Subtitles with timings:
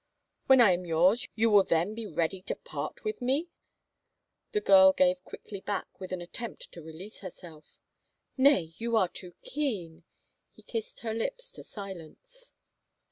[0.47, 3.49] When I am yours you will then be ready to part with me?"
[4.51, 7.77] the girl gave quickly back, with an attempt to release herself."
[8.35, 10.03] Nay— you are too keen
[10.55, 12.55] —"he kissed her lips to silence.